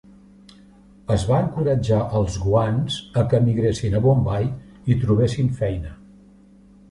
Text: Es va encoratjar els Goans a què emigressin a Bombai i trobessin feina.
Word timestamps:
Es 1.15 1.25
va 1.31 1.41
encoratjar 1.47 1.99
els 2.19 2.37
Goans 2.45 2.97
a 3.21 3.23
què 3.33 3.39
emigressin 3.43 3.97
a 3.99 4.03
Bombai 4.05 4.49
i 4.95 4.99
trobessin 5.03 5.53
feina. 5.61 5.93